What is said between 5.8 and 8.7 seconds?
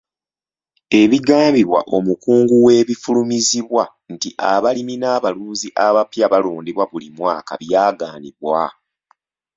abapya balondebwa buli mwaka byagaanibwa.